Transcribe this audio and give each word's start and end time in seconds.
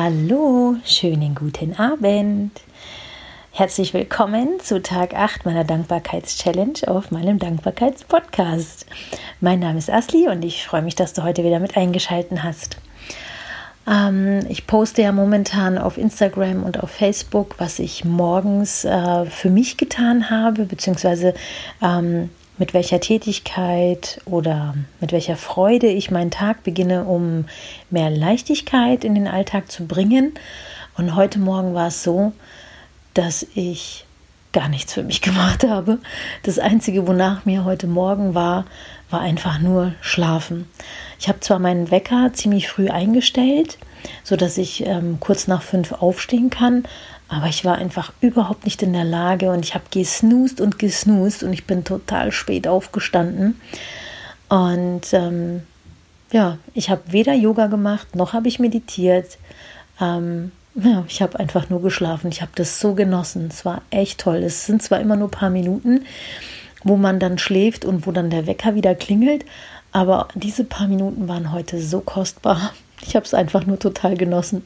Hallo, 0.00 0.76
schönen 0.84 1.34
guten 1.34 1.74
Abend. 1.74 2.52
Herzlich 3.50 3.94
willkommen 3.94 4.60
zu 4.60 4.80
Tag 4.80 5.12
8 5.12 5.44
meiner 5.44 5.64
Dankbarkeitschallenge 5.64 6.86
auf 6.86 7.10
meinem 7.10 7.40
Dankbarkeitspodcast. 7.40 8.86
Mein 9.40 9.58
Name 9.58 9.78
ist 9.78 9.90
Asli 9.90 10.28
und 10.28 10.44
ich 10.44 10.64
freue 10.64 10.82
mich, 10.82 10.94
dass 10.94 11.14
du 11.14 11.24
heute 11.24 11.42
wieder 11.42 11.58
mit 11.58 11.76
eingeschaltet 11.76 12.44
hast. 12.44 12.76
Ähm, 13.88 14.46
ich 14.48 14.68
poste 14.68 15.02
ja 15.02 15.10
momentan 15.10 15.78
auf 15.78 15.98
Instagram 15.98 16.62
und 16.62 16.80
auf 16.80 16.90
Facebook, 16.90 17.56
was 17.58 17.80
ich 17.80 18.04
morgens 18.04 18.84
äh, 18.84 19.26
für 19.26 19.50
mich 19.50 19.78
getan 19.78 20.30
habe, 20.30 20.66
beziehungsweise 20.66 21.34
ähm, 21.82 22.30
mit 22.58 22.74
welcher 22.74 23.00
Tätigkeit 23.00 24.20
oder 24.24 24.74
mit 25.00 25.12
welcher 25.12 25.36
Freude 25.36 25.86
ich 25.86 26.10
meinen 26.10 26.30
Tag 26.30 26.62
beginne, 26.64 27.04
um 27.04 27.46
mehr 27.90 28.10
Leichtigkeit 28.10 29.04
in 29.04 29.14
den 29.14 29.28
Alltag 29.28 29.70
zu 29.70 29.86
bringen. 29.86 30.34
Und 30.96 31.14
heute 31.14 31.38
Morgen 31.38 31.74
war 31.74 31.88
es 31.88 32.02
so, 32.02 32.32
dass 33.14 33.46
ich 33.54 34.04
gar 34.52 34.68
nichts 34.68 34.92
für 34.92 35.02
mich 35.02 35.20
gemacht 35.22 35.64
habe. 35.64 35.98
Das 36.42 36.58
Einzige, 36.58 37.06
wonach 37.06 37.44
mir 37.44 37.64
heute 37.64 37.86
Morgen 37.86 38.34
war, 38.34 38.64
war 39.10 39.20
einfach 39.20 39.58
nur 39.58 39.94
schlafen. 40.00 40.68
Ich 41.18 41.28
habe 41.28 41.40
zwar 41.40 41.58
meinen 41.58 41.90
Wecker 41.90 42.32
ziemlich 42.32 42.68
früh 42.68 42.88
eingestellt, 42.88 43.78
sodass 44.22 44.58
ich 44.58 44.86
ähm, 44.86 45.18
kurz 45.20 45.46
nach 45.46 45.62
fünf 45.62 45.92
aufstehen 45.92 46.50
kann, 46.50 46.84
aber 47.28 47.46
ich 47.46 47.64
war 47.64 47.76
einfach 47.76 48.12
überhaupt 48.20 48.64
nicht 48.64 48.82
in 48.82 48.92
der 48.92 49.04
Lage 49.04 49.50
und 49.50 49.64
ich 49.64 49.74
habe 49.74 49.84
gesnoost 49.90 50.60
und 50.60 50.78
gesnoost 50.78 51.42
und 51.42 51.52
ich 51.52 51.66
bin 51.66 51.84
total 51.84 52.32
spät 52.32 52.66
aufgestanden. 52.66 53.60
Und 54.48 55.12
ähm, 55.12 55.62
ja, 56.32 56.58
ich 56.74 56.88
habe 56.88 57.02
weder 57.08 57.34
Yoga 57.34 57.66
gemacht, 57.66 58.16
noch 58.16 58.32
habe 58.32 58.48
ich 58.48 58.58
meditiert. 58.58 59.38
Ähm, 60.00 60.52
ja, 60.74 61.04
ich 61.08 61.20
habe 61.20 61.38
einfach 61.38 61.68
nur 61.68 61.82
geschlafen. 61.82 62.30
Ich 62.30 62.40
habe 62.40 62.52
das 62.54 62.80
so 62.80 62.94
genossen. 62.94 63.48
Es 63.50 63.64
war 63.64 63.82
echt 63.90 64.20
toll. 64.20 64.36
Es 64.36 64.66
sind 64.66 64.82
zwar 64.82 65.00
immer 65.00 65.16
nur 65.16 65.28
ein 65.28 65.32
paar 65.32 65.50
Minuten, 65.50 66.06
wo 66.84 66.96
man 66.96 67.18
dann 67.18 67.38
schläft 67.38 67.84
und 67.84 68.06
wo 68.06 68.12
dann 68.12 68.30
der 68.30 68.46
Wecker 68.46 68.74
wieder 68.74 68.94
klingelt, 68.94 69.44
aber 69.92 70.28
diese 70.34 70.64
paar 70.64 70.86
Minuten 70.86 71.28
waren 71.28 71.52
heute 71.52 71.80
so 71.80 72.00
kostbar. 72.00 72.72
Ich 73.02 73.16
habe 73.16 73.24
es 73.24 73.34
einfach 73.34 73.66
nur 73.66 73.78
total 73.78 74.16
genossen. 74.16 74.64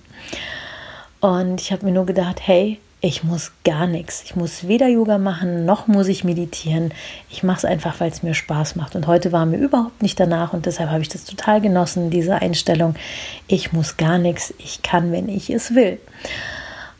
Und 1.22 1.60
ich 1.60 1.70
habe 1.70 1.86
mir 1.86 1.92
nur 1.92 2.04
gedacht, 2.04 2.40
hey, 2.44 2.80
ich 3.00 3.22
muss 3.22 3.52
gar 3.64 3.86
nichts. 3.86 4.22
Ich 4.24 4.34
muss 4.34 4.66
weder 4.66 4.88
Yoga 4.88 5.18
machen, 5.18 5.64
noch 5.64 5.86
muss 5.86 6.08
ich 6.08 6.24
meditieren. 6.24 6.92
Ich 7.30 7.44
mache 7.44 7.58
es 7.58 7.64
einfach, 7.64 8.00
weil 8.00 8.10
es 8.10 8.24
mir 8.24 8.34
Spaß 8.34 8.74
macht. 8.74 8.96
Und 8.96 9.06
heute 9.06 9.30
war 9.30 9.46
mir 9.46 9.58
überhaupt 9.58 10.02
nicht 10.02 10.18
danach 10.18 10.52
und 10.52 10.66
deshalb 10.66 10.90
habe 10.90 11.00
ich 11.00 11.08
das 11.08 11.24
total 11.24 11.60
genossen, 11.60 12.10
diese 12.10 12.34
Einstellung. 12.34 12.96
Ich 13.46 13.72
muss 13.72 13.96
gar 13.96 14.18
nichts. 14.18 14.52
Ich 14.58 14.82
kann, 14.82 15.12
wenn 15.12 15.28
ich 15.28 15.48
es 15.48 15.76
will. 15.76 16.00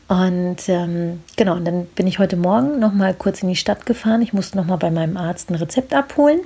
Und 0.07 0.69
ähm, 0.69 1.21
genau, 1.35 1.55
und 1.55 1.65
dann 1.65 1.85
bin 1.87 2.07
ich 2.07 2.17
heute 2.17 2.37
Morgen 2.37 2.79
noch 2.79 2.93
mal 2.93 3.13
kurz 3.13 3.41
in 3.41 3.49
die 3.49 3.57
Stadt 3.57 3.85
gefahren. 3.85 4.21
Ich 4.21 4.31
musste 4.31 4.55
noch 4.55 4.65
mal 4.65 4.77
bei 4.77 4.89
meinem 4.89 5.17
Arzt 5.17 5.49
ein 5.49 5.55
Rezept 5.55 5.93
abholen 5.93 6.39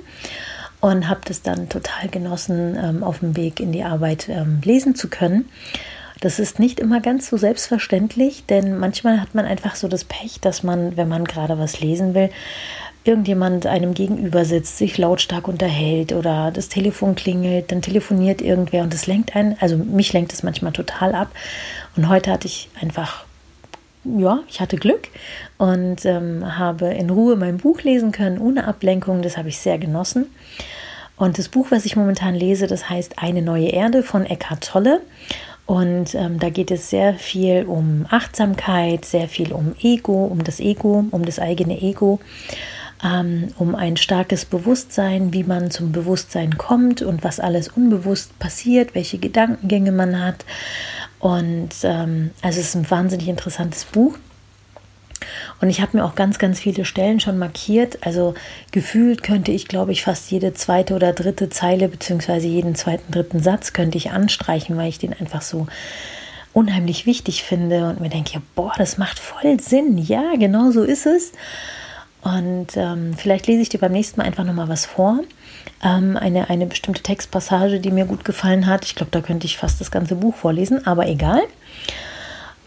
und 0.80 1.08
habe 1.08 1.20
das 1.24 1.42
dann 1.42 1.68
total 1.68 2.08
genossen, 2.08 2.76
ähm, 2.76 3.04
auf 3.04 3.20
dem 3.20 3.36
Weg 3.36 3.60
in 3.60 3.70
die 3.70 3.84
Arbeit 3.84 4.28
ähm, 4.28 4.60
lesen 4.64 4.96
zu 4.96 5.08
können. 5.08 5.48
Das 6.20 6.40
ist 6.40 6.58
nicht 6.58 6.80
immer 6.80 7.00
ganz 7.00 7.28
so 7.28 7.36
selbstverständlich, 7.36 8.44
denn 8.46 8.78
manchmal 8.78 9.20
hat 9.20 9.34
man 9.34 9.44
einfach 9.44 9.76
so 9.76 9.86
das 9.86 10.04
Pech, 10.04 10.40
dass 10.40 10.62
man, 10.62 10.96
wenn 10.96 11.08
man 11.08 11.24
gerade 11.24 11.58
was 11.58 11.80
lesen 11.80 12.14
will, 12.14 12.30
irgendjemand 13.04 13.66
einem 13.66 13.94
gegenüber 13.94 14.44
sitzt, 14.44 14.78
sich 14.78 14.98
lautstark 14.98 15.48
unterhält 15.48 16.12
oder 16.12 16.50
das 16.50 16.68
Telefon 16.68 17.14
klingelt, 17.14 17.70
dann 17.70 17.82
telefoniert 17.82 18.42
irgendwer 18.42 18.82
und 18.82 18.92
das 18.92 19.06
lenkt 19.06 19.36
einen, 19.36 19.56
also 19.60 19.76
mich 19.76 20.12
lenkt 20.12 20.32
es 20.32 20.42
manchmal 20.42 20.72
total 20.72 21.14
ab. 21.14 21.30
Und 21.96 22.08
heute 22.08 22.32
hatte 22.32 22.48
ich 22.48 22.68
einfach, 22.80 23.24
ja, 24.04 24.40
ich 24.48 24.60
hatte 24.60 24.76
Glück 24.76 25.08
und 25.56 26.04
ähm, 26.04 26.58
habe 26.58 26.86
in 26.86 27.10
Ruhe 27.10 27.36
mein 27.36 27.58
Buch 27.58 27.82
lesen 27.82 28.12
können, 28.12 28.38
ohne 28.38 28.66
Ablenkung. 28.66 29.22
Das 29.22 29.36
habe 29.36 29.48
ich 29.48 29.58
sehr 29.58 29.78
genossen. 29.78 30.26
Und 31.16 31.38
das 31.38 31.48
Buch, 31.48 31.68
was 31.70 31.84
ich 31.84 31.96
momentan 31.96 32.34
lese, 32.34 32.66
das 32.66 32.88
heißt 32.88 33.18
Eine 33.18 33.42
neue 33.42 33.68
Erde 33.68 34.02
von 34.02 34.24
Eckhart 34.24 34.64
Tolle. 34.64 35.00
Und 35.68 36.14
ähm, 36.14 36.38
da 36.38 36.48
geht 36.48 36.70
es 36.70 36.88
sehr 36.88 37.12
viel 37.12 37.66
um 37.66 38.06
Achtsamkeit, 38.08 39.04
sehr 39.04 39.28
viel 39.28 39.52
um 39.52 39.74
Ego, 39.82 40.24
um 40.24 40.42
das 40.42 40.60
Ego, 40.60 41.04
um 41.10 41.26
das 41.26 41.38
eigene 41.38 41.78
Ego, 41.82 42.20
ähm, 43.04 43.48
um 43.58 43.74
ein 43.74 43.98
starkes 43.98 44.46
Bewusstsein, 44.46 45.34
wie 45.34 45.44
man 45.44 45.70
zum 45.70 45.92
Bewusstsein 45.92 46.56
kommt 46.56 47.02
und 47.02 47.22
was 47.22 47.38
alles 47.38 47.68
unbewusst 47.68 48.38
passiert, 48.38 48.94
welche 48.94 49.18
Gedankengänge 49.18 49.92
man 49.92 50.24
hat. 50.24 50.46
Und 51.18 51.74
ähm, 51.82 52.30
also 52.40 52.60
es 52.60 52.68
ist 52.68 52.74
ein 52.74 52.90
wahnsinnig 52.90 53.28
interessantes 53.28 53.84
Buch. 53.84 54.16
Und 55.60 55.70
ich 55.70 55.80
habe 55.80 55.96
mir 55.96 56.04
auch 56.04 56.14
ganz, 56.14 56.38
ganz 56.38 56.60
viele 56.60 56.84
Stellen 56.84 57.20
schon 57.20 57.38
markiert. 57.38 57.98
Also 58.06 58.34
gefühlt 58.70 59.22
könnte 59.22 59.52
ich, 59.52 59.68
glaube 59.68 59.92
ich, 59.92 60.02
fast 60.02 60.30
jede 60.30 60.54
zweite 60.54 60.94
oder 60.94 61.12
dritte 61.12 61.48
Zeile 61.48 61.88
beziehungsweise 61.88 62.46
jeden 62.46 62.74
zweiten, 62.74 63.10
dritten 63.12 63.42
Satz 63.42 63.72
könnte 63.72 63.98
ich 63.98 64.10
anstreichen, 64.10 64.76
weil 64.76 64.88
ich 64.88 64.98
den 64.98 65.12
einfach 65.12 65.42
so 65.42 65.66
unheimlich 66.52 67.06
wichtig 67.06 67.42
finde 67.42 67.88
und 67.88 68.00
mir 68.00 68.08
denke, 68.08 68.34
ja, 68.34 68.42
boah, 68.54 68.72
das 68.76 68.98
macht 68.98 69.18
voll 69.18 69.60
Sinn. 69.60 69.98
Ja, 69.98 70.34
genau 70.36 70.70
so 70.70 70.82
ist 70.82 71.06
es. 71.06 71.32
Und 72.22 72.76
ähm, 72.76 73.14
vielleicht 73.16 73.46
lese 73.46 73.62
ich 73.62 73.68
dir 73.68 73.78
beim 73.78 73.92
nächsten 73.92 74.20
Mal 74.20 74.26
einfach 74.26 74.44
nochmal 74.44 74.68
was 74.68 74.86
vor. 74.86 75.20
Ähm, 75.82 76.16
eine, 76.16 76.50
eine 76.50 76.66
bestimmte 76.66 77.02
Textpassage, 77.02 77.78
die 77.80 77.92
mir 77.92 78.06
gut 78.06 78.24
gefallen 78.24 78.66
hat. 78.66 78.84
Ich 78.84 78.96
glaube, 78.96 79.12
da 79.12 79.20
könnte 79.20 79.46
ich 79.46 79.56
fast 79.56 79.80
das 79.80 79.90
ganze 79.90 80.16
Buch 80.16 80.34
vorlesen, 80.34 80.86
aber 80.86 81.06
egal. 81.06 81.42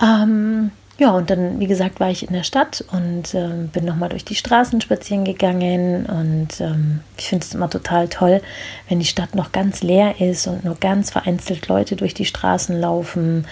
Ähm, 0.02 0.72
ja, 1.02 1.10
und 1.10 1.32
dann, 1.32 1.60
wie 1.60 1.66
gesagt, 1.66 2.00
war 2.00 2.12
ich 2.12 2.28
in 2.28 2.34
der 2.34 2.44
Stadt 2.44 2.86
und 2.92 3.34
äh, 3.34 3.50
bin 3.74 3.86
nochmal 3.86 4.10
durch 4.10 4.24
die 4.24 4.36
Straßen 4.36 4.82
spazieren 4.82 5.26
gegangen. 5.26 6.06
Und 6.06 6.62
ähm, 6.62 7.00
ich 7.18 7.30
finde 7.30 7.44
es 7.44 7.56
immer 7.56 7.72
total 7.72 8.08
toll, 8.08 8.40
wenn 8.88 9.00
die 9.00 9.08
Stadt 9.08 9.34
noch 9.34 9.52
ganz 9.52 9.82
leer 9.82 10.22
ist 10.22 10.46
und 10.46 10.64
nur 10.64 10.76
ganz 10.76 11.10
vereinzelt 11.10 11.68
Leute 11.68 11.96
durch 11.96 12.14
die 12.14 12.26
Straßen 12.26 12.80
laufen. 12.80 13.48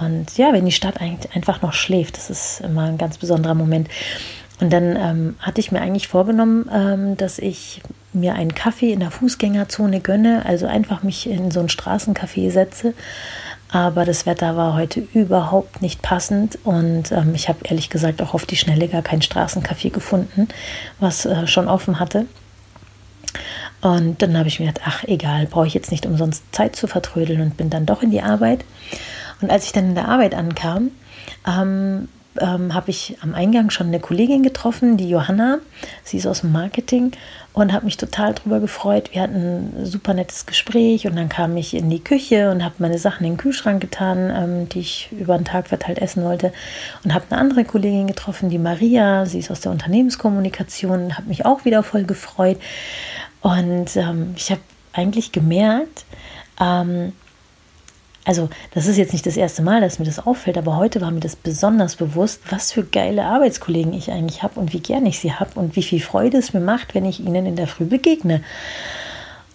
Und 0.00 0.36
ja, 0.36 0.52
wenn 0.52 0.64
die 0.64 0.72
Stadt 0.72 1.00
eigentlich 1.00 1.32
einfach 1.32 1.62
noch 1.62 1.74
schläft, 1.74 2.16
das 2.16 2.28
ist 2.28 2.60
immer 2.60 2.86
ein 2.86 2.98
ganz 2.98 3.18
besonderer 3.18 3.54
Moment. 3.54 3.86
Und 4.60 4.72
dann 4.72 4.96
ähm, 4.96 5.36
hatte 5.38 5.60
ich 5.60 5.70
mir 5.70 5.82
eigentlich 5.82 6.08
vorgenommen, 6.08 6.68
ähm, 6.74 7.16
dass 7.16 7.38
ich 7.38 7.82
mir 8.12 8.34
einen 8.34 8.56
Kaffee 8.56 8.92
in 8.92 8.98
der 8.98 9.12
Fußgängerzone 9.12 10.00
gönne, 10.00 10.44
also 10.44 10.66
einfach 10.66 11.04
mich 11.04 11.30
in 11.30 11.52
so 11.52 11.60
ein 11.60 11.68
Straßencafé 11.68 12.50
setze 12.50 12.94
aber 13.72 14.04
das 14.04 14.26
Wetter 14.26 14.56
war 14.56 14.74
heute 14.74 15.00
überhaupt 15.14 15.80
nicht 15.80 16.02
passend 16.02 16.58
und 16.64 17.12
ähm, 17.12 17.34
ich 17.34 17.48
habe 17.48 17.60
ehrlich 17.64 17.88
gesagt 17.90 18.20
auch 18.20 18.34
auf 18.34 18.46
die 18.46 18.56
Schnelle 18.56 18.88
gar 18.88 19.02
kein 19.02 19.22
Straßencafé 19.22 19.90
gefunden, 19.90 20.48
was 20.98 21.24
äh, 21.24 21.46
schon 21.46 21.68
offen 21.68 22.00
hatte. 22.00 22.26
Und 23.80 24.20
dann 24.22 24.36
habe 24.36 24.48
ich 24.48 24.60
mir 24.60 24.66
gedacht, 24.66 24.86
ach 24.86 25.04
egal, 25.04 25.46
brauche 25.46 25.66
ich 25.66 25.74
jetzt 25.74 25.90
nicht 25.90 26.04
umsonst 26.04 26.44
Zeit 26.52 26.76
zu 26.76 26.86
vertrödeln 26.86 27.40
und 27.40 27.56
bin 27.56 27.70
dann 27.70 27.86
doch 27.86 28.02
in 28.02 28.10
die 28.10 28.22
Arbeit. 28.22 28.64
Und 29.40 29.50
als 29.50 29.64
ich 29.64 29.72
dann 29.72 29.90
in 29.90 29.94
der 29.94 30.08
Arbeit 30.08 30.34
ankam, 30.34 30.90
ähm, 31.46 32.08
ähm, 32.38 32.74
habe 32.74 32.90
ich 32.90 33.16
am 33.22 33.34
Eingang 33.34 33.70
schon 33.70 33.88
eine 33.88 34.00
Kollegin 34.00 34.42
getroffen, 34.42 34.96
die 34.96 35.08
Johanna. 35.08 35.58
Sie 36.04 36.16
ist 36.16 36.26
aus 36.26 36.42
dem 36.42 36.52
Marketing 36.52 37.12
und 37.52 37.72
habe 37.72 37.84
mich 37.84 37.96
total 37.96 38.34
darüber 38.34 38.60
gefreut. 38.60 39.10
Wir 39.12 39.22
hatten 39.22 39.80
ein 39.82 39.86
super 39.86 40.14
nettes 40.14 40.46
Gespräch 40.46 41.06
und 41.06 41.16
dann 41.16 41.28
kam 41.28 41.56
ich 41.56 41.74
in 41.74 41.90
die 41.90 42.02
Küche 42.02 42.50
und 42.50 42.62
habe 42.62 42.76
meine 42.78 42.98
Sachen 42.98 43.24
in 43.26 43.32
den 43.32 43.38
Kühlschrank 43.38 43.80
getan, 43.80 44.30
ähm, 44.34 44.68
die 44.68 44.80
ich 44.80 45.08
über 45.10 45.36
den 45.36 45.44
Tag 45.44 45.68
verteilt 45.68 45.98
essen 45.98 46.22
wollte. 46.22 46.52
Und 47.04 47.12
habe 47.12 47.24
eine 47.30 47.40
andere 47.40 47.64
Kollegin 47.64 48.06
getroffen, 48.06 48.50
die 48.50 48.58
Maria. 48.58 49.26
Sie 49.26 49.40
ist 49.40 49.50
aus 49.50 49.60
der 49.60 49.72
Unternehmenskommunikation, 49.72 51.16
habe 51.16 51.28
mich 51.28 51.44
auch 51.44 51.64
wieder 51.64 51.82
voll 51.82 52.04
gefreut. 52.04 52.58
Und 53.40 53.96
ähm, 53.96 54.34
ich 54.36 54.50
habe 54.50 54.60
eigentlich 54.92 55.32
gemerkt, 55.32 56.04
ähm, 56.60 57.12
also 58.24 58.50
das 58.74 58.86
ist 58.86 58.98
jetzt 58.98 59.12
nicht 59.12 59.26
das 59.26 59.36
erste 59.36 59.62
Mal, 59.62 59.80
dass 59.80 59.98
mir 59.98 60.04
das 60.04 60.18
auffällt, 60.26 60.58
aber 60.58 60.76
heute 60.76 61.00
war 61.00 61.10
mir 61.10 61.20
das 61.20 61.36
besonders 61.36 61.96
bewusst, 61.96 62.42
was 62.50 62.72
für 62.72 62.84
geile 62.84 63.24
Arbeitskollegen 63.24 63.94
ich 63.94 64.10
eigentlich 64.10 64.42
habe 64.42 64.60
und 64.60 64.72
wie 64.72 64.80
gern 64.80 65.06
ich 65.06 65.18
sie 65.18 65.32
habe 65.32 65.58
und 65.58 65.74
wie 65.76 65.82
viel 65.82 66.00
Freude 66.00 66.38
es 66.38 66.52
mir 66.52 66.60
macht, 66.60 66.94
wenn 66.94 67.06
ich 67.06 67.20
ihnen 67.20 67.46
in 67.46 67.56
der 67.56 67.66
Früh 67.66 67.86
begegne. 67.86 68.42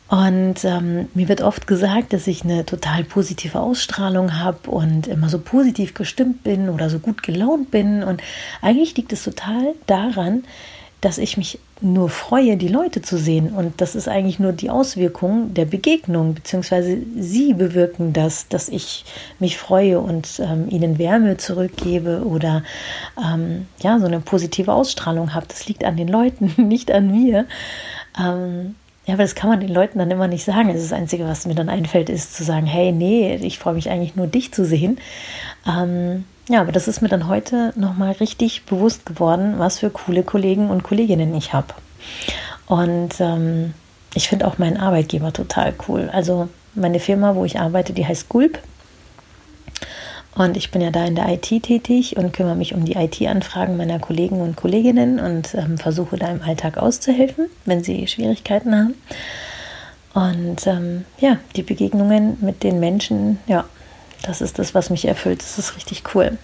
Und 0.08 0.64
ähm, 0.64 1.10
mir 1.16 1.28
wird 1.28 1.42
oft 1.42 1.66
gesagt, 1.66 2.14
dass 2.14 2.28
ich 2.28 2.44
eine 2.44 2.66
total 2.66 3.04
positive 3.04 3.60
Ausstrahlung 3.60 4.40
habe 4.40 4.70
und 4.70 5.08
immer 5.08 5.30
so 5.30 5.40
positiv 5.40 5.96
gestimmt 5.96 6.44
bin 6.44 6.70
oder 6.70 6.92
so 6.92 7.00
gut 7.00 7.24
gelaunt 7.24 7.72
bin. 7.72 8.04
Und 8.04 8.22
eigentlich 8.62 8.96
liegt 8.96 9.14
es 9.14 9.24
total 9.24 9.74
daran, 9.88 10.44
dass 11.06 11.19
ich 11.19 11.38
mich 11.38 11.60
nur 11.81 12.10
freue, 12.10 12.57
die 12.57 12.68
Leute 12.68 13.04
zu 13.04 13.19
sehen. 13.19 13.50
Und 13.54 13.80
das 13.80 13.94
ist 13.94 14.07
eigentlich 14.07 14.40
nur 14.40 14.54
die 14.54 14.72
Auswirkung 14.72 15.54
der 15.54 15.66
Begegnung, 15.66 16.34
beziehungsweise 16.34 16.98
sie 17.16 17.54
bewirken 17.54 18.12
das, 18.12 18.48
dass 18.48 18.69
ich 18.69 19.06
mich 19.38 19.60
freue 19.60 20.00
und 20.00 20.40
ähm, 20.40 20.68
ihnen 20.68 20.98
Wärme 20.98 21.38
zurückgebe 21.38 22.24
oder 22.25 22.63
ähm, 23.24 23.68
ja, 23.84 24.00
so 24.00 24.07
eine 24.07 24.19
positive 24.19 24.74
Ausstrahlung 24.74 25.36
habe. 25.36 25.46
Das 25.48 25.68
liegt 25.68 25.84
an 25.84 25.96
den 25.96 26.07
Leuten, 26.07 26.52
nicht 26.57 26.90
an 26.90 27.12
mir. 27.12 27.46
Ähm, 28.19 28.74
ja, 29.06 29.13
aber 29.13 29.24
das 29.24 29.36
kann 29.36 29.50
man 29.50 29.60
den 29.60 29.74
Leuten 29.74 30.00
dann 30.00 30.10
immer 30.10 30.28
nicht 30.28 30.44
sagen. 30.44 30.69
Also 30.69 30.81
das 30.81 30.94
Einzige, 30.94 31.25
was 31.25 31.46
mir 31.46 31.56
dann 31.56 31.69
einfällt, 31.69 32.10
ist 32.10 32.36
zu 32.36 32.44
sagen, 32.44 32.66
hey, 32.66 32.92
nee, 32.92 33.36
ich 33.36 33.60
freue 33.60 33.75
mich 33.75 33.90
eigentlich 33.90 34.16
nur, 34.16 34.28
dich 34.28 34.52
zu 34.52 34.66
sehen. 34.66 34.98
Ähm, 35.68 36.25
ja, 36.50 36.62
aber 36.62 36.72
das 36.72 36.88
ist 36.88 37.02
mir 37.02 37.10
dann 37.10 37.28
heute 37.28 37.74
nochmal 37.75 38.13
richtig 38.13 38.66
bewusst 38.66 39.06
geworden, 39.06 39.56
was 39.57 39.80
für 39.80 39.90
coole 39.90 40.24
Kollegen 40.24 40.69
und 40.69 40.84
Kolleginnen 40.84 41.36
ich 41.36 41.54
habe. 41.54 41.68
Und 42.68 43.19
ähm, 43.19 43.74
ich 44.16 44.28
finde 44.28 44.48
auch 44.48 44.57
meinen 44.57 44.78
Arbeitgeber 44.78 45.34
total 45.34 45.74
cool. 45.88 46.10
Also 46.12 46.50
meine 46.74 47.00
Firma, 47.00 47.36
wo 47.36 47.46
ich 47.46 47.60
arbeite, 47.60 47.94
die 47.94 48.06
heißt 48.06 48.30
Gulp. 48.30 48.60
Und 50.36 50.58
ich 50.58 50.70
bin 50.70 50.82
ja 50.82 50.92
da 50.92 51.06
in 51.06 51.16
der 51.16 51.30
IT 51.30 51.64
tätig 51.64 52.18
und 52.18 52.34
kümmere 52.34 52.58
mich 52.58 52.76
um 52.76 52.84
die 52.84 52.94
IT-Anfragen 52.94 53.78
meiner 53.78 54.00
Kollegen 54.00 54.42
und 54.42 54.58
Kolleginnen 54.58 55.20
und 55.20 55.56
ähm, 55.56 55.78
versuche 55.78 56.18
da 56.18 56.28
im 56.28 56.42
Alltag 56.42 56.78
auszuhelfen, 56.78 57.48
wenn 57.64 57.84
sie 57.84 58.06
Schwierigkeiten 58.06 58.76
haben. 58.76 58.94
Und 60.14 60.68
ähm, 60.68 61.06
ja, 61.20 61.38
die 61.56 61.64
Begegnungen 61.64 62.38
mit 62.42 62.64
den 62.64 62.82
Menschen, 62.82 63.40
ja, 63.48 63.64
das 64.24 64.42
ist 64.42 64.60
das, 64.60 64.76
was 64.76 64.90
mich 64.90 65.08
erfüllt. 65.08 65.40
Das 65.42 65.58
ist 65.58 65.78
richtig 65.78 66.04
cool. 66.14 66.38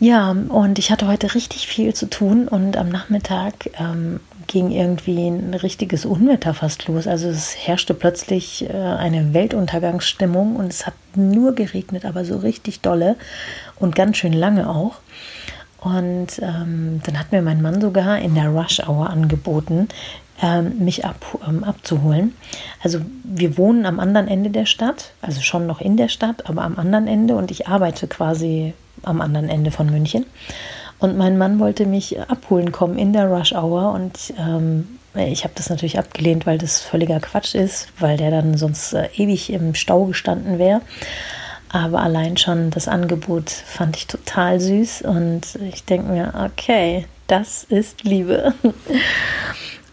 Ja, 0.00 0.30
und 0.30 0.78
ich 0.78 0.92
hatte 0.92 1.08
heute 1.08 1.34
richtig 1.34 1.66
viel 1.66 1.92
zu 1.92 2.06
tun 2.06 2.46
und 2.46 2.76
am 2.76 2.88
Nachmittag 2.88 3.70
ähm, 3.80 4.20
ging 4.46 4.70
irgendwie 4.70 5.26
ein 5.26 5.54
richtiges 5.54 6.04
Unwetter 6.04 6.54
fast 6.54 6.86
los. 6.86 7.08
Also 7.08 7.28
es 7.28 7.56
herrschte 7.56 7.94
plötzlich 7.94 8.68
äh, 8.70 8.72
eine 8.72 9.34
Weltuntergangsstimmung 9.34 10.54
und 10.54 10.68
es 10.68 10.86
hat 10.86 10.94
nur 11.16 11.52
geregnet, 11.52 12.04
aber 12.04 12.24
so 12.24 12.38
richtig 12.38 12.80
dolle 12.80 13.16
und 13.80 13.96
ganz 13.96 14.18
schön 14.18 14.32
lange 14.32 14.70
auch. 14.70 15.00
Und 15.80 16.40
ähm, 16.42 17.00
dann 17.04 17.18
hat 17.18 17.32
mir 17.32 17.42
mein 17.42 17.60
Mann 17.60 17.80
sogar 17.80 18.18
in 18.18 18.36
der 18.36 18.48
Rush 18.50 18.80
Hour 18.88 19.10
angeboten, 19.10 19.88
ähm, 20.40 20.78
mich 20.78 21.04
ab, 21.04 21.24
ähm, 21.46 21.64
abzuholen. 21.64 22.34
Also 22.84 23.00
wir 23.24 23.58
wohnen 23.58 23.84
am 23.84 23.98
anderen 23.98 24.28
Ende 24.28 24.50
der 24.50 24.66
Stadt, 24.66 25.10
also 25.22 25.40
schon 25.40 25.66
noch 25.66 25.80
in 25.80 25.96
der 25.96 26.08
Stadt, 26.08 26.48
aber 26.48 26.62
am 26.62 26.78
anderen 26.78 27.08
Ende 27.08 27.34
und 27.34 27.50
ich 27.50 27.66
arbeite 27.66 28.06
quasi 28.06 28.74
am 29.02 29.20
anderen 29.20 29.48
Ende 29.48 29.70
von 29.70 29.90
München. 29.90 30.26
Und 30.98 31.16
mein 31.16 31.38
Mann 31.38 31.60
wollte 31.60 31.86
mich 31.86 32.20
abholen 32.20 32.72
kommen 32.72 32.98
in 32.98 33.12
der 33.12 33.26
Rush 33.26 33.52
Hour 33.52 33.92
und 33.92 34.34
ähm, 34.38 34.98
ich 35.14 35.44
habe 35.44 35.54
das 35.56 35.70
natürlich 35.70 35.98
abgelehnt, 35.98 36.46
weil 36.46 36.58
das 36.58 36.80
völliger 36.80 37.20
Quatsch 37.20 37.54
ist, 37.54 37.88
weil 37.98 38.16
der 38.16 38.30
dann 38.30 38.56
sonst 38.56 38.92
äh, 38.92 39.08
ewig 39.16 39.52
im 39.52 39.74
Stau 39.74 40.04
gestanden 40.04 40.58
wäre. 40.58 40.80
Aber 41.70 42.00
allein 42.00 42.36
schon 42.36 42.70
das 42.70 42.88
Angebot 42.88 43.50
fand 43.50 43.96
ich 43.96 44.06
total 44.06 44.58
süß 44.58 45.02
und 45.02 45.42
ich 45.70 45.84
denke 45.84 46.10
mir, 46.10 46.32
okay, 46.46 47.06
das 47.26 47.64
ist 47.64 48.04
Liebe. 48.04 48.54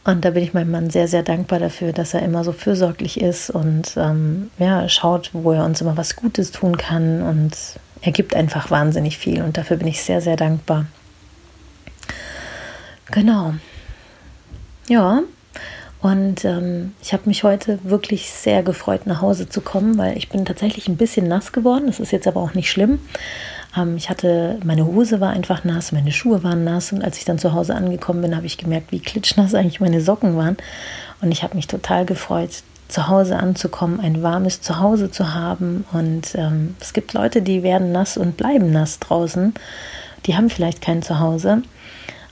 Und 0.06 0.24
da 0.24 0.30
bin 0.30 0.44
ich 0.44 0.54
meinem 0.54 0.69
Mann 0.69 0.92
sehr, 0.92 1.07
sehr 1.07 1.24
dankbar 1.24 1.57
dafür, 1.57 1.92
dass 1.92 2.13
er 2.13 2.22
immer 2.22 2.44
so 2.44 2.52
fürsorglich 2.52 3.19
ist 3.19 3.50
und 3.50 3.98
ähm, 3.98 4.52
ja, 4.60 4.88
schaut, 4.88 5.31
wo 5.34 5.52
er 5.52 5.66
uns 5.66 5.81
immer 5.81 5.98
was 5.98 6.16
Gutes 6.16 6.52
tun 6.52 6.78
kann 6.78 7.24
und 7.24 7.57
er 8.06 8.12
gibt 8.12 8.36
einfach 8.36 8.69
wahnsinnig 8.69 9.18
viel 9.18 9.42
und 9.42 9.57
dafür 9.57 9.78
bin 9.78 9.88
ich 9.88 10.04
sehr, 10.04 10.22
sehr 10.22 10.36
dankbar. 10.36 10.86
Genau. 13.12 13.56
Ja, 14.88 15.24
und 16.02 16.46
ähm, 16.46 16.94
ich 17.02 17.13
habe 17.13 17.24
mich 17.25 17.44
heute 17.44 17.80
wirklich 17.84 18.30
sehr 18.30 18.62
gefreut, 18.62 19.07
nach 19.07 19.22
Hause 19.22 19.50
zu 19.50 19.60
kommen, 19.60 19.98
weil 19.98 20.16
ich 20.18 20.30
bin 20.30 20.46
tatsächlich 20.46 20.88
ein 20.88 20.98
bisschen 20.98 21.28
nass 21.28 21.52
geworden. 21.52 21.88
Das 21.88 22.00
ist 22.00 22.12
jetzt 22.12 22.28
aber 22.28 22.42
auch 22.42 22.54
nicht 22.54 22.69
schlimm. 22.69 23.00
Ähm, 23.75 23.98
ich 23.98 24.07
hatte, 24.07 24.60
meine 24.63 24.86
Hose 24.86 25.19
war 25.19 25.31
einfach 25.31 25.63
nass, 25.63 25.92
meine 25.92 26.12
Schuhe 26.12 26.44
waren 26.44 26.63
nass 26.63 26.92
und 26.92 27.04
als 27.04 27.18
ich 27.18 27.25
dann 27.25 27.40
zu 27.40 27.54
Hause 27.54 27.74
angekommen 27.74 28.22
bin, 28.22 28.36
habe 28.36 28.46
ich 28.46 28.60
gemerkt, 28.60 28.92
wie 28.92 29.00
klitschnass 29.00 29.56
eigentlich 29.56 29.80
meine 29.80 30.00
Socken 30.00 30.38
waren. 30.38 30.57
Und 31.22 31.31
ich 31.31 31.42
habe 31.42 31.56
mich 31.56 31.66
total 31.66 32.06
gefreut, 32.06 32.62
zu 32.88 33.08
Hause 33.08 33.38
anzukommen, 33.38 34.00
ein 34.00 34.22
warmes 34.22 34.62
Zuhause 34.62 35.12
zu 35.12 35.34
haben. 35.34 35.86
Und 35.92 36.36
ähm, 36.36 36.76
es 36.80 36.94
gibt 36.94 37.14
Leute, 37.14 37.42
die 37.42 37.64
werden 37.64 37.92
nass 37.92 38.18
und 38.18 38.38
bleiben 38.38 38.72
nass 38.72 39.00
draußen. 39.00 39.54
Die 40.26 40.36
haben 40.36 40.50
vielleicht 40.50 40.82
kein 40.82 41.02
Zuhause. 41.02 41.64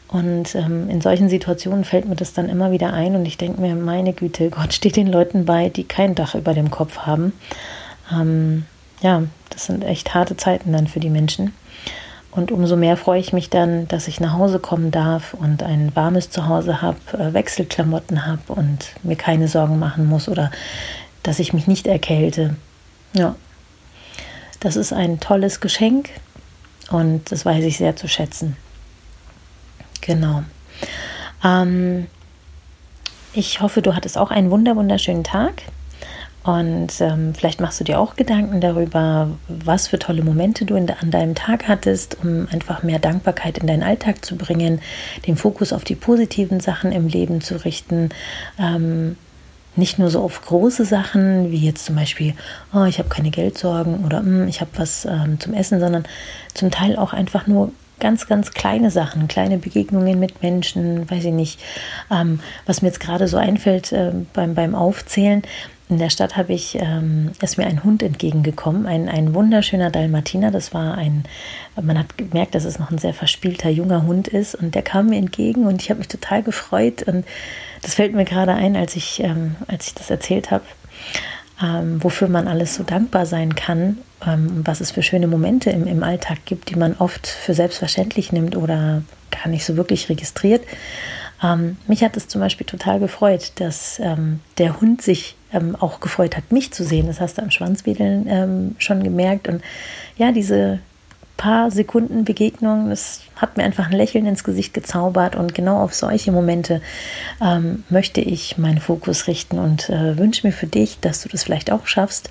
Und 0.08 0.54
ähm, 0.54 0.90
in 0.90 1.02
solchen 1.02 1.28
Situationen 1.28 1.84
fällt 1.84 2.08
mir 2.08 2.16
das 2.16 2.34
dann 2.34 2.48
immer 2.48 2.70
wieder 2.70 2.94
ein 2.94 3.16
und 3.16 3.26
ich 3.26 3.38
denke 3.38 3.60
mir, 3.60 3.74
meine 3.74 4.14
Güte, 4.14 4.52
Gott 4.52 4.72
steht 4.72 4.96
den 4.96 5.08
Leuten 5.08 5.46
bei, 5.46 5.70
die 5.70 5.86
kein 5.86 6.14
Dach 6.14 6.36
über 6.36 6.54
dem 6.54 6.70
Kopf 6.70 7.00
haben. 7.00 7.34
Ähm, 8.12 8.66
ja, 9.02 9.24
das 9.50 9.66
sind 9.66 9.84
echt 9.84 10.14
harte 10.14 10.38
Zeiten 10.38 10.72
dann 10.72 10.86
für 10.86 11.00
die 11.00 11.10
Menschen. 11.10 11.54
Und 12.36 12.52
umso 12.52 12.76
mehr 12.76 12.98
freue 12.98 13.20
ich 13.20 13.32
mich 13.32 13.50
dann, 13.50 13.88
dass 13.88 14.08
ich 14.08 14.20
nach 14.20 14.34
Hause 14.34 14.60
kommen 14.60 14.90
darf 14.90 15.36
und 15.36 15.62
ein 15.62 15.96
warmes 15.96 16.32
Zuhause 16.32 16.82
habe, 16.82 16.98
äh, 17.14 17.34
Wechselklamotten 17.34 18.26
habe 18.26 18.54
und 18.54 18.94
mir 19.04 19.16
keine 19.16 19.48
Sorgen 19.48 19.78
machen 19.78 20.06
muss 20.08 20.28
oder 20.28 20.50
dass 21.22 21.40
ich 21.40 21.54
mich 21.54 21.68
nicht 21.68 21.86
erkälte. 21.86 22.56
Ja, 23.14 23.36
das 24.60 24.76
ist 24.76 24.94
ein 24.94 25.20
tolles 25.20 25.60
Geschenk 25.60 26.10
und 26.90 27.32
das 27.32 27.46
weiß 27.46 27.64
ich 27.66 27.78
sehr 27.78 27.96
zu 27.96 28.08
schätzen. 28.08 28.58
Genau. 30.02 30.44
Ähm, 31.44 32.08
ich 33.34 33.62
hoffe, 33.62 33.82
du 33.82 33.96
hattest 33.96 34.18
auch 34.18 34.32
einen 34.32 34.50
wunder 34.50 34.76
wunderschönen 34.76 35.24
Tag. 35.24 35.64
Und 36.44 37.00
ähm, 37.00 37.34
vielleicht 37.34 37.62
machst 37.62 37.80
du 37.80 37.86
dir 37.86 38.00
auch 38.00 38.16
Gedanken 38.16 38.60
darüber, 38.60 39.30
was 39.48 39.88
für 39.88 39.98
tolle 39.98 40.24
Momente 40.24 40.66
du 40.66 40.75
in, 40.75 40.90
an 40.90 41.10
deinem 41.10 41.36
Tag 41.36 41.69
hattest, 41.69 42.18
um 42.22 42.48
einfach 42.51 42.84
mehr 42.84 43.00
Dankbarkeit 43.00 43.57
in 43.57 43.68
deinen 43.68 43.84
Alltag 43.84 44.25
zu 44.25 44.36
bringen, 44.36 44.81
den 45.25 45.38
Fokus 45.38 45.72
auf 45.72 45.86
die 45.86 45.95
positiven 45.95 46.60
Sachen 46.60 46.92
im 46.92 47.07
Leben 47.07 47.40
zu 47.40 47.63
richten. 47.63 48.10
Ähm, 48.60 49.16
nicht 49.75 49.98
nur 49.98 50.10
so 50.10 50.22
auf 50.22 50.42
große 50.42 50.86
Sachen, 50.86 51.50
wie 51.51 51.66
jetzt 51.66 51.86
zum 51.86 51.95
Beispiel, 51.95 52.34
oh, 52.74 52.84
ich 52.84 53.00
habe 53.00 53.10
keine 53.10 53.31
Geldsorgen 53.31 54.06
oder 54.06 54.19
hm, 54.19 54.48
ich 54.48 54.62
habe 54.62 54.72
was 54.75 55.06
ähm, 55.06 55.39
zum 55.39 55.54
Essen, 55.54 55.80
sondern 55.80 56.04
zum 56.54 56.69
Teil 56.72 56.98
auch 56.98 57.13
einfach 57.13 57.48
nur 57.48 57.72
ganz, 58.04 58.28
ganz 58.28 58.52
kleine 58.52 58.92
Sachen, 58.92 59.30
kleine 59.30 59.58
Begegnungen 59.58 60.20
mit 60.20 60.44
Menschen, 60.44 61.10
weiß 61.10 61.24
ich 61.24 61.32
nicht. 61.32 61.60
Ähm, 62.12 62.42
was 62.66 62.82
mir 62.82 62.90
jetzt 62.90 63.00
gerade 63.00 63.30
so 63.30 63.38
einfällt 63.38 63.94
äh, 63.94 64.12
beim, 64.34 64.56
beim 64.56 64.76
Aufzählen, 64.76 65.42
in 65.88 66.00
der 66.00 66.10
Stadt 66.10 66.36
habe 66.36 66.52
ich, 66.52 66.78
ähm, 66.82 67.32
ist 67.42 67.58
mir 67.58 67.66
ein 67.66 67.86
Hund 67.86 68.04
entgegengekommen, 68.04 68.88
ein, 68.88 69.08
ein 69.08 69.34
wunderschöner 69.34 69.90
Dalmatiner. 69.90 70.52
Das 70.52 70.74
war 70.74 70.98
ein, 70.98 71.24
man 71.82 71.98
hat 71.98 72.18
gemerkt, 72.18 72.56
dass 72.56 72.66
es 72.66 72.78
noch 72.78 72.92
ein 72.92 72.98
sehr 72.98 73.14
verspielter 73.14 73.70
junger 73.70 74.04
Hund 74.04 74.28
ist 74.28 74.54
und 74.54 74.76
der 74.76 74.82
kam 74.82 75.08
mir 75.08 75.18
entgegen 75.18 75.66
und 75.66 75.82
ich 75.82 75.90
habe 75.90 76.00
mich 76.00 76.10
total 76.10 76.44
gefreut 76.44 77.04
und 77.04 77.26
das 77.84 77.94
fällt 77.96 78.14
mir 78.14 78.26
gerade 78.26 78.54
ein, 78.54 78.76
als 78.76 78.98
ich, 78.98 79.24
ähm, 79.24 79.56
als 79.68 79.88
ich 79.88 79.94
das 79.94 80.10
erzählt 80.10 80.52
habe, 80.52 80.66
ähm, 81.62 82.04
wofür 82.04 82.28
man 82.28 82.48
alles 82.48 82.76
so 82.76 82.84
dankbar 82.84 83.26
sein 83.26 83.56
kann 83.56 83.98
ähm, 84.26 84.62
was 84.66 84.82
es 84.82 84.92
für 84.92 85.04
schöne 85.04 85.28
Momente 85.28 85.70
im, 85.70 85.88
im 85.88 86.04
Alltag 86.04 86.39
gibt, 86.46 86.70
die 86.70 86.75
man 86.75 86.96
oft 86.98 87.27
für 87.27 87.54
selbstverständlich 87.54 88.32
nimmt 88.32 88.56
oder 88.56 89.04
gar 89.32 89.50
nicht 89.50 89.66
so 89.66 89.75
wirklich 89.75 90.10
registriert. 90.10 90.63
Ähm, 91.44 91.77
mich 91.88 92.04
hat 92.04 92.16
es 92.16 92.27
zum 92.27 92.42
Beispiel 92.42 92.66
total 92.66 93.00
gefreut, 93.00 93.54
dass 93.56 94.00
ähm, 94.00 94.39
der 94.58 94.80
Hund 94.80 95.01
sich 95.01 95.36
ähm, 95.51 95.75
auch 95.75 96.00
gefreut 96.00 96.38
hat, 96.38 96.51
mich 96.51 96.72
zu 96.72 96.84
sehen. 96.84 97.08
Das 97.08 97.20
hast 97.20 97.38
du 97.38 97.42
am 97.42 97.51
Schwanzwedeln 97.51 98.27
ähm, 98.27 98.75
schon 98.77 99.04
gemerkt. 99.04 99.48
Und 99.48 99.62
ja, 100.18 100.32
diese 100.32 100.80
paar 101.38 101.72
Sekunden 101.72 102.24
Begegnung, 102.24 102.90
das 102.90 103.22
hat 103.36 103.58
mir 103.58 103.63
einfach 103.63 103.88
ein 103.88 103.98
Lächeln 103.98 104.25
ins 104.25 104.44
Gesicht 104.44 104.74
gezaubert. 104.74 105.36
Und 105.36 105.56
genau 105.56 105.82
auf 105.82 105.94
solche 105.94 106.32
Momente 106.32 106.82
ähm, 107.42 107.84
möchte 107.90 108.22
ich 108.22 108.58
meinen 108.58 108.80
Fokus 108.80 109.28
richten 109.28 109.60
und 109.60 109.90
äh, 109.90 110.18
wünsche 110.18 110.46
mir 110.46 110.54
für 110.54 110.68
dich, 110.68 111.00
dass 111.00 111.22
du 111.22 111.30
das 111.30 111.44
vielleicht 111.44 111.72
auch 111.72 111.88
schaffst. 111.88 112.30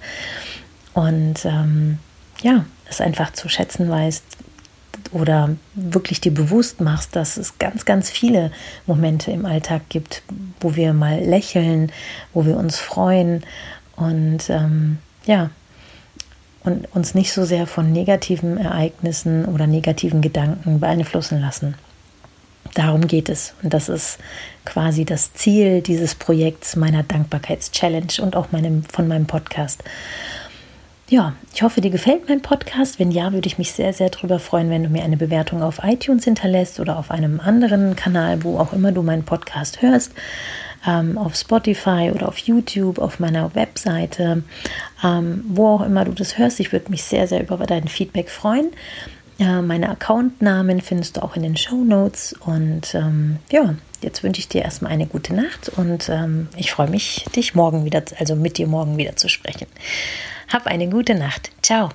Und 0.95 1.45
ähm, 1.45 1.99
ja, 2.43 2.65
es 2.89 3.01
einfach 3.01 3.33
zu 3.33 3.49
schätzen 3.49 3.89
weißt, 3.89 4.25
oder 5.13 5.57
wirklich 5.75 6.21
dir 6.21 6.33
bewusst 6.33 6.81
machst, 6.81 7.17
dass 7.17 7.37
es 7.37 7.59
ganz, 7.59 7.85
ganz 7.85 8.11
viele 8.11 8.51
Momente 8.87 9.31
im 9.31 9.47
Alltag 9.47 9.83
gibt, 9.89 10.23
wo 10.61 10.75
wir 10.77 10.93
mal 10.93 11.21
lächeln, 11.21 11.93
wo 12.33 12.47
wir 12.47 12.57
uns 12.57 12.79
freuen 12.79 13.43
und 13.97 14.49
ähm, 14.49 14.99
ja, 15.25 15.51
und 16.65 16.87
uns 16.95 17.15
nicht 17.15 17.33
so 17.33 17.45
sehr 17.45 17.67
von 17.67 17.93
negativen 17.93 18.57
Ereignissen 18.59 19.45
oder 19.47 19.67
negativen 19.67 20.21
Gedanken 20.21 20.81
beeinflussen 20.81 21.41
lassen. 21.41 21.75
Darum 22.75 23.07
geht 23.07 23.29
es. 23.29 23.55
Und 23.63 23.75
das 23.75 23.89
ist 23.89 24.19
quasi 24.65 25.05
das 25.05 25.35
Ziel 25.35 25.83
dieses 25.83 26.15
Projekts 26.15 26.77
meiner 26.77 27.03
Dankbarkeitschallenge 27.03 28.23
und 28.23 28.37
auch 28.37 28.53
meinem, 28.53 28.85
von 28.85 29.09
meinem 29.09 29.27
Podcast. 29.27 29.83
Ja, 31.09 31.35
ich 31.53 31.63
hoffe, 31.63 31.83
dir 31.83 31.91
gefällt 31.91 32.29
mein 32.29 32.41
Podcast. 32.41 32.99
Wenn 32.99 33.11
ja, 33.11 33.35
würde 33.35 33.47
ich 33.47 33.59
mich 33.59 33.73
sehr, 33.73 33.93
sehr 33.93 34.09
darüber 34.09 34.39
freuen, 34.39 34.71
wenn 34.71 34.85
du 34.85 34.89
mir 34.89 35.03
eine 35.03 35.19
Bewertung 35.19 35.63
auf 35.63 35.81
iTunes 35.83 36.25
hinterlässt 36.25 36.81
oder 36.81 36.99
auf 36.99 37.11
einem 37.11 37.39
anderen 37.41 37.97
Kanal, 37.97 38.43
wo 38.45 38.59
auch 38.59 38.73
immer 38.73 38.93
du 38.93 39.03
meinen 39.03 39.25
Podcast 39.25 39.83
hörst. 39.83 40.13
Ähm, 40.87 41.17
auf 41.17 41.37
Spotify 41.37 42.11
oder 42.13 42.29
auf 42.29 42.39
YouTube, 42.39 42.99
auf 42.99 43.21
meiner 43.21 43.55
Webseite, 43.55 44.43
ähm, 45.05 45.45
wo 45.49 45.69
auch 45.69 45.83
immer 45.83 46.05
du 46.05 46.13
das 46.13 46.39
hörst. 46.39 46.59
Ich 46.61 46.73
würde 46.73 46.91
mich 46.91 47.05
sehr, 47.05 47.29
sehr 47.29 47.43
über 47.43 47.57
dein 47.59 47.87
Feedback 47.87 48.31
freuen. 48.31 48.71
Äh, 49.39 49.63
meine 49.63 49.91
Accountnamen 49.91 50.81
findest 50.81 51.17
du 51.17 51.23
auch 51.23 51.37
in 51.37 51.43
den 51.43 51.57
Show 51.57 51.85
Notes. 51.85 52.35
Und 52.45 52.95
ähm, 52.95 53.39
ja, 53.51 53.75
jetzt 54.03 54.23
wünsche 54.23 54.41
ich 54.41 54.49
dir 54.49 54.63
erstmal 54.63 54.93
eine 54.93 55.07
gute 55.07 55.35
Nacht 55.35 55.71
und 55.77 56.09
ähm, 56.09 56.49
ich 56.57 56.71
freue 56.71 56.91
mich, 56.91 57.25
dich 57.35 57.55
morgen 57.55 57.85
wieder, 57.85 58.03
also 58.19 58.37
mit 58.37 58.59
dir 58.59 58.67
morgen 58.67 58.97
wieder 58.97 59.17
zu 59.17 59.29
sprechen. 59.29 59.67
Hab 60.53 60.67
eine 60.67 60.89
gute 60.89 61.15
Nacht. 61.15 61.51
Ciao. 61.63 61.91